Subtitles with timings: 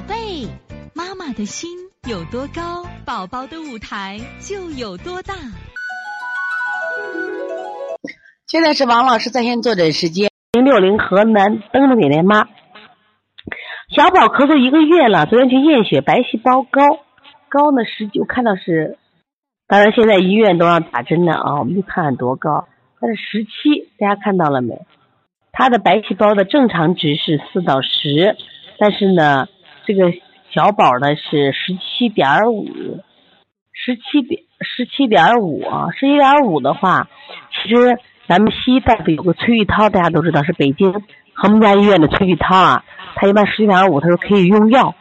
[0.00, 0.48] 宝贝，
[0.94, 1.68] 妈妈的心
[2.08, 5.34] 有多高，宝宝的舞台就有多大。
[8.46, 12.48] 现在是王老师在线坐诊时间，零六零河南登着点点妈，
[13.94, 16.80] 小宝咳嗽一个月了，昨天去验血，白细胞高，
[17.50, 18.96] 高呢十九，看到是，
[19.66, 22.66] 当然现在医院都让打针了啊，我们就看看多高，
[22.98, 24.80] 它是十七，大家看到了没？
[25.52, 28.38] 他的白细胞的正常值是四到十，
[28.78, 29.46] 但是呢，
[29.86, 30.12] 这个
[30.50, 32.66] 小宝呢是十七点五，
[33.72, 37.08] 十七点十七点五啊，十七点五的话，
[37.50, 37.98] 其实
[38.28, 40.92] 咱们西医大夫有个崔玉涛，大家都知道是北京
[41.32, 44.94] 和睦家医院的崔玉涛啊，他一般十七点五，他说可以用药，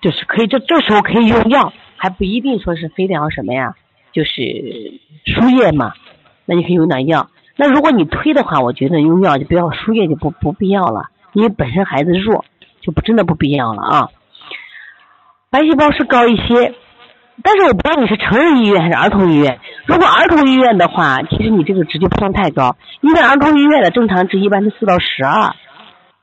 [0.00, 3.74] 就是可以这这时候可以用药，还不一定说是非得要什么呀，
[4.12, 5.94] 就是输液嘛，
[6.44, 7.30] 那你可以用点药。
[7.56, 12.44] 那如果你推的话，我觉得用药就不要输液就不不必要了，因为本身孩子弱，
[12.80, 14.08] 就不真的不必要了啊。
[15.50, 16.74] 白细胞是高一些，
[17.42, 19.58] 但是我不知道你是成人医院还是儿童医院。
[19.86, 25.54] 如果儿童医院的话，其实你这个值就不算太高，因为儿童医院的正常值一般是四到十二。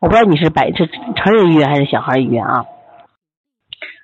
[0.00, 2.66] 我不知道你是白是成人医院还是小孩医院啊？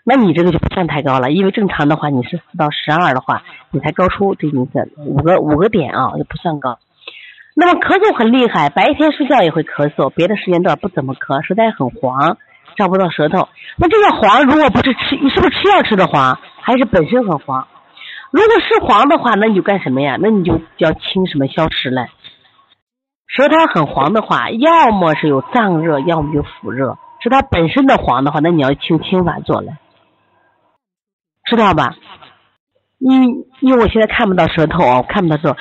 [0.02, 6.78] 那你这个就不算太高了，因为正常的话你是四到十二的话，你才高出这你的五个五个点啊，就不算高。
[7.54, 12.38] 那么咳嗽很厉害，白天睡觉也会咳嗽，别的时间段不怎么咳，舌苔很黄，
[12.76, 13.48] 找不到舌头。
[13.76, 17.66] 那这个黄如果不是吃，你是不是吃药吃的黄，还是本身很黄？
[18.30, 20.16] 如果是黄的话，那你就干什么呀？
[20.20, 22.08] 那你就要清什么消食嘞。
[23.26, 26.98] 舌苔很黄的话，要么是有脏热，要么就腹热。
[27.22, 29.78] 是它本身的黄的话，那你要清清法做来，
[31.44, 31.94] 知道吧？
[32.98, 33.26] 你
[33.60, 35.56] 因为我现在看不到舌头啊，看不到舌头。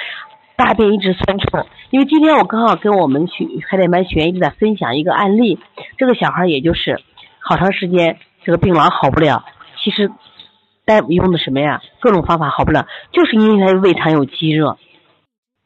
[0.60, 5.58] 大便一直酸臭，因为今天我刚好跟我们学海点班学员一直在分享一个案例，
[5.98, 7.00] 这个小孩也就是
[7.40, 9.46] 好长时间这个病老好不了，
[9.82, 10.12] 其实
[10.86, 11.82] 大夫用的什么呀？
[12.02, 14.78] 各种方法好不了，就是因为他胃肠有积热，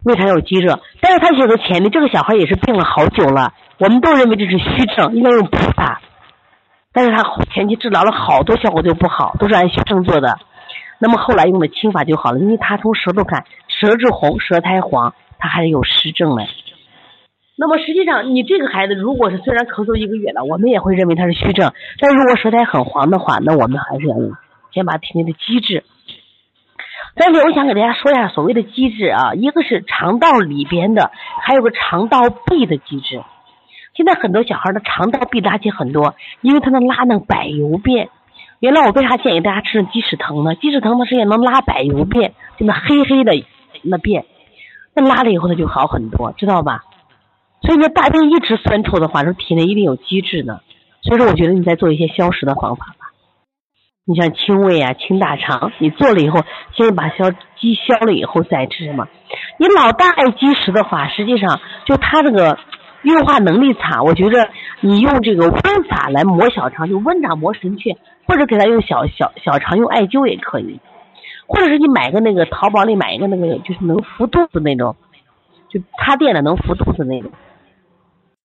[0.03, 0.79] 胃肠有积热。
[1.01, 6.01] 但是他写的前面这个小孩也是病了好久了，我们都认为这是虚症，应该用补法，
[6.94, 10.38] 但是他前期治疗了好多效果都不好，都是按虚症做的。
[11.00, 13.44] 那么后来用的清法就好了，因为他从舌头看，
[13.83, 16.47] 舌质红，舌苔黄，他还是有湿症嘞。
[17.57, 24.16] 那么实际上，你这个孩子如果是虽然咳嗽一个月了，我们也会认为他是虚症，但如果舌苔很黄的话，那我们还是要
[24.71, 25.83] 先把体内的积滞。
[27.16, 31.11] 但是我想给大家说一下所谓的积滞啊，一个是肠道里边的，
[31.41, 33.21] 还有个肠道壁的积滞。
[33.97, 38.07] 现在很多小孩的肠道壁垃圾很多，因为他能拉那百油便。
[38.61, 40.55] 原来我为啥建议大家吃鸡屎藤呢？
[40.55, 43.35] 鸡屎藤它是也能拉百油便，就那黑黑的
[43.83, 44.25] 那便，
[44.95, 46.83] 那拉了以后它就好很多，知道吧？
[47.61, 50.61] 所以说大便一直酸臭的话，说体内一定有积滞呢。
[51.01, 53.11] 所以说我觉得你再做一些消食的方法吧。
[54.05, 56.41] 你像清胃啊、清大肠，你做了以后，
[56.75, 59.07] 先把消积消了以后再吃什么？
[59.57, 62.57] 你老大爱积食的话，实际上就他这个。
[63.03, 70.79] 运化能力差，我觉着你用这个温法来磨小肠，就温掌磨神阙，或者给他用小小小肠用艾灸也可以，
[71.48, 74.96] 或者是你买个那个淘宝里买一个那个就是能扶肚子那种，
[75.70, 77.31] 就插电的能扶肚子那种，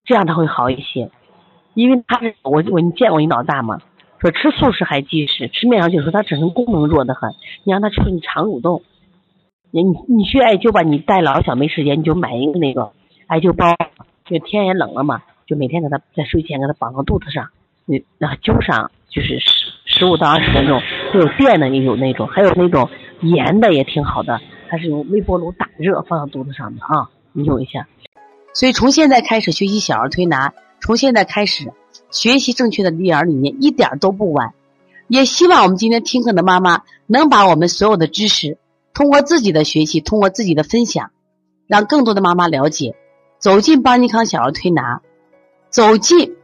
[0.04, 1.10] 这样他会好一些。
[1.74, 3.78] 因为他是我我你见过你老大吗？
[4.20, 7.30] 说吃素食还积食，吃面条就说他整身功能弱得很，
[7.64, 8.82] 你让他吃你肠蠕动，
[9.70, 12.90] 你你去艾灸吧，你带老小没时间，你就买一个那个
[13.26, 13.76] 艾灸包。
[14.24, 17.48] 就天也冷了嘛，就每天给他在睡前给他绑到肚子上，
[17.86, 19.38] 你那灸上就是
[19.98, 20.80] 十十五到二十分钟，
[21.12, 22.88] 有电的也有那种，还有那种
[23.20, 24.38] 盐的也挺好的，
[24.70, 27.88] 它是用微波炉打热放到肚子上的啊，你用一下。
[28.54, 31.72] 所以从现在开始学习小儿推拿，从现在开始
[32.12, 34.54] 学习正确的育儿理念一点都不晚。
[35.08, 38.56] 也希望我们今天听课的妈妈能把我们所有的知识
[38.94, 41.10] 通过自己的学习，通过自己的分享，
[41.66, 42.94] 让更多的妈妈了解。
[43.38, 45.00] 走进邦尼康小儿推拿，
[45.70, 46.36] 走进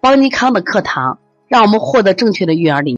[0.00, 1.18] 邦尼康的课堂，
[1.54, 2.92] 让我们获得正确的育儿理念。